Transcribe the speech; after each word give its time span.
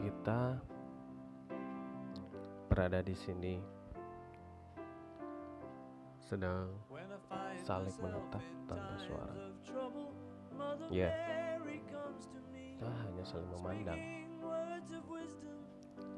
kita 0.00 0.56
berada 2.72 3.04
di 3.04 3.12
sini 3.12 3.60
sedang 6.24 6.72
saling 7.60 7.92
menatap 8.00 8.44
tanpa 8.64 8.94
suara. 8.96 9.36
Ya, 10.88 11.12
kita 12.56 12.88
hanya 12.88 13.24
saling 13.28 13.50
memandang. 13.60 14.00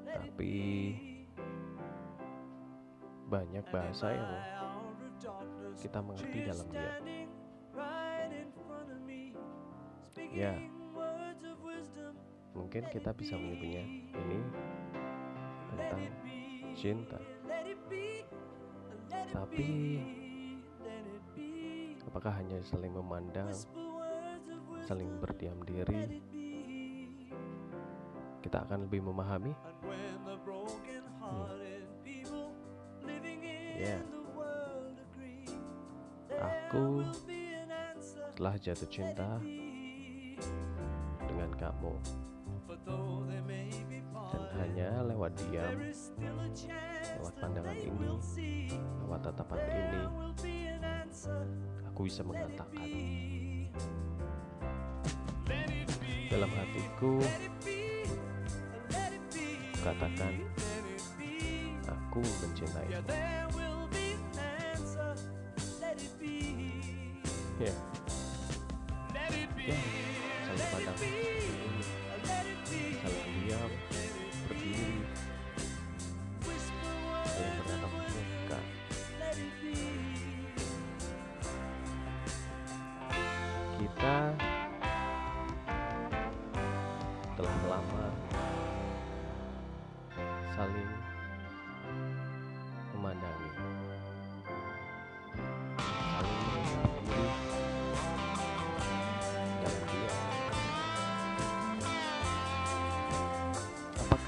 Tapi 0.06 0.54
banyak 3.26 3.64
bahasa 3.72 4.14
yang 4.14 4.32
kita 5.80 5.98
mengerti 5.98 6.38
dalam 6.46 6.68
dia. 6.70 6.92
Ya, 10.32 10.54
mungkin 12.52 12.84
kita 12.92 13.12
bisa 13.16 13.36
menyebutnya 13.36 13.84
ini 14.12 14.40
tentang 15.72 16.02
cinta. 16.76 17.20
Tapi 19.32 20.00
apakah 22.04 22.32
hanya 22.36 22.60
saling 22.60 22.92
memandang, 22.92 23.52
saling 24.84 25.08
berdiam 25.16 25.56
diri, 25.64 26.20
kita 28.44 28.68
akan 28.68 28.84
lebih 28.88 29.00
memahami? 29.08 29.52
Hmm. 31.22 31.48
Ya, 33.72 33.98
aku 36.36 37.02
telah 38.36 38.54
jatuh 38.60 38.88
cinta 38.92 39.40
dengan 41.24 41.50
kamu 41.56 41.94
dan 42.68 44.44
hanya 44.58 44.88
lewat 45.04 45.32
diam 45.36 45.76
lewat 47.18 47.34
pandangan 47.42 47.76
ini 47.76 48.08
lewat 49.02 49.20
tatapan 49.26 49.58
ini 49.66 50.02
aku 51.86 52.00
bisa 52.08 52.22
mengatakan. 52.24 52.88
dalam 56.32 56.48
hatiku 56.48 57.20
katakan 59.84 60.34
aku 61.84 62.24
mencintai 62.24 62.88
ya. 62.88 63.00
Ya 67.60 67.74
saling 70.52 70.68
pandang 70.72 70.98
saling 72.24 73.26
diam 73.46 73.72
berdiri. 74.48 75.02
Saling 77.26 77.54
bertatap 77.58 77.90
muka 77.90 78.58
kita 83.82 84.51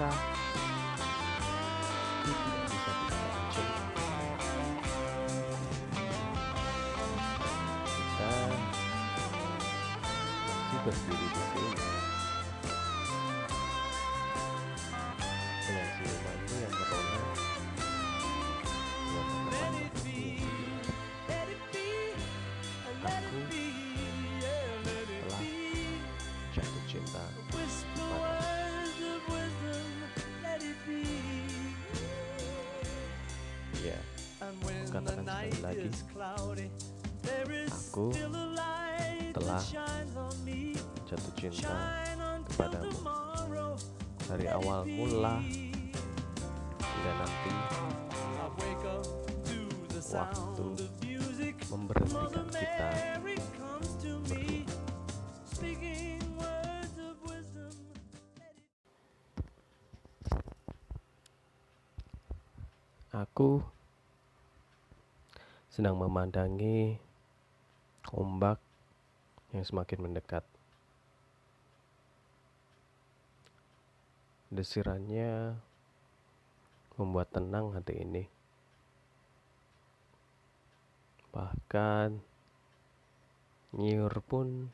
kita 0.04 0.12
masih 10.74 10.80
berdiri 10.84 11.28
di 11.32 11.42
sini. 11.54 11.86
Dengan 15.64 15.88
senyumanmu 15.96 16.56
yang 16.60 16.74
merona. 16.76 17.22
Aku 19.14 19.38
telah 25.24 25.40
jatuh 26.52 26.84
cinta 26.84 27.24
sekali 35.54 35.62
lagi. 35.62 35.88
Aku 37.70 38.10
telah 39.34 39.62
jatuh 41.06 41.32
cinta 41.38 41.76
kepadamu. 42.50 42.98
dari 44.24 44.48
awal 44.48 44.88
mula 44.88 45.36
hingga 46.80 47.12
nanti 47.20 47.52
waktu 50.10 50.66
memberhentikan 51.68 52.46
kita. 52.50 52.88
Berdua. 53.20 54.40
Aku 63.14 63.62
sedang 65.74 65.98
memandangi 65.98 66.94
ombak 68.14 68.62
yang 69.50 69.66
semakin 69.66 70.06
mendekat. 70.06 70.46
Desirannya 74.54 75.58
membuat 76.94 77.34
tenang 77.34 77.74
hati 77.74 78.06
ini. 78.06 78.22
Bahkan 81.34 82.22
nyiur 83.74 84.14
pun 84.22 84.70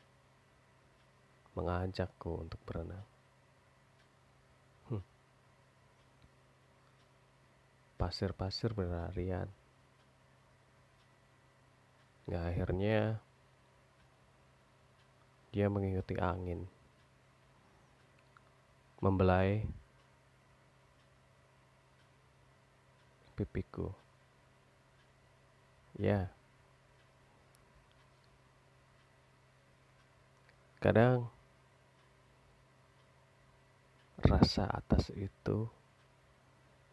mengajakku 1.57 2.45
untuk 2.45 2.61
berenang. 2.69 3.01
Hmm. 4.85 5.01
Pasir-pasir 7.97 8.77
berlarian. 8.77 9.49
Nggak 12.31 12.47
akhirnya 12.47 13.19
dia 15.51 15.67
mengikuti 15.67 16.15
angin. 16.15 16.63
Membelai 19.03 19.67
pipiku. 23.35 23.91
Ya. 25.99 26.31
Kadang 30.79 31.27
rasa 34.23 34.71
atas 34.71 35.11
itu 35.19 35.67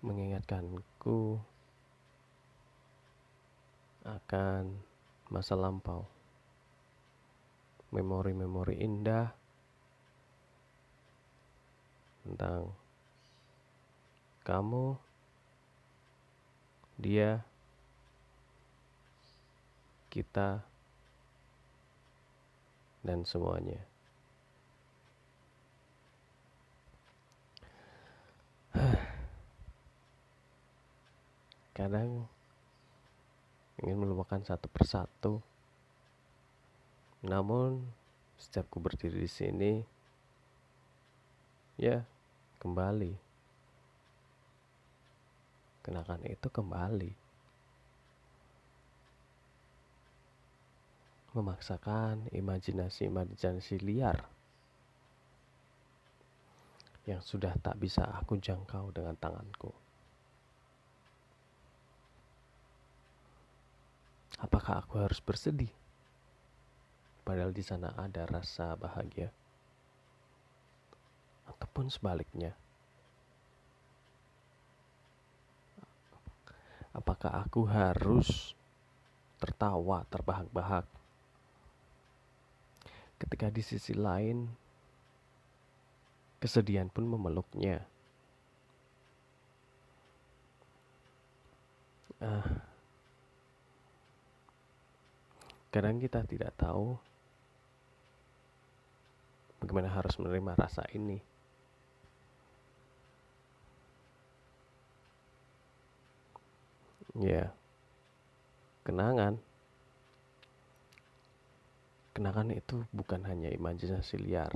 mengingatkanku 0.03 1.39
akan 4.03 4.83
masa 5.29 5.57
lampau. 5.57 6.09
Memori-memori 7.89 8.85
indah 8.85 9.33
tentang 12.25 12.77
kamu, 14.45 14.97
dia, 17.01 17.41
kita, 20.13 20.61
dan 23.01 23.25
semuanya. 23.25 23.81
Kadang 31.77 32.29
ingin 33.83 33.99
melupakan 33.99 34.43
satu 34.43 34.67
persatu. 34.67 35.39
Namun 37.23 37.83
setiap 38.39 38.71
ku 38.71 38.79
berdiri 38.79 39.23
di 39.23 39.31
sini, 39.31 39.73
ya 41.79 42.03
kembali. 42.63 43.15
Kenangan 45.83 46.23
itu 46.27 46.49
kembali. 46.51 47.13
Memaksakan 51.33 52.35
imajinasi-imajinasi 52.35 53.79
liar 53.85 54.39
yang 57.09 57.25
sudah 57.25 57.57
tak 57.65 57.81
bisa 57.81 58.05
aku 58.05 58.37
jangkau 58.37 58.93
dengan 58.93 59.17
tanganku. 59.17 59.88
Apakah 64.39 64.83
aku 64.83 65.03
harus 65.03 65.19
bersedih? 65.19 65.71
Padahal 67.27 67.53
di 67.53 67.61
sana 67.61 67.93
ada 67.99 68.25
rasa 68.25 68.73
bahagia, 68.79 69.29
ataupun 71.45 71.93
sebaliknya. 71.93 72.57
Apakah 76.97 77.45
aku 77.45 77.69
harus 77.69 78.57
tertawa 79.39 80.03
terbahak-bahak 80.09 80.89
ketika 83.21 83.53
di 83.53 83.63
sisi 83.63 83.95
lain 83.95 84.51
Kesedihan 86.39 86.87
pun 86.87 87.03
memeluknya. 87.03 87.83
Uh, 92.23 92.58
kadang 95.69 96.01
kita 96.01 96.25
tidak 96.25 96.53
tahu 96.57 96.97
bagaimana 99.61 99.91
harus 99.93 100.15
menerima 100.17 100.53
rasa 100.57 100.87
ini. 100.95 101.21
Ya, 107.19 107.51
kenangan. 108.87 109.43
Kenangan 112.15 112.51
itu 112.51 112.83
bukan 112.95 113.23
hanya 113.27 113.51
imajinasi 113.51 114.19
liar 114.19 114.51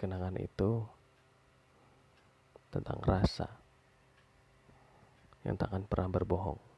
kenangan 0.00 0.32
itu 0.40 0.80
tentang 2.72 3.04
rasa 3.04 3.52
yang 5.44 5.60
tak 5.60 5.68
akan 5.68 5.84
pernah 5.84 6.08
berbohong. 6.08 6.69